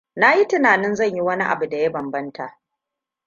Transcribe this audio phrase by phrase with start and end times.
[0.15, 2.57] Na yi tunanin zan yi wani abu da ya banbanta.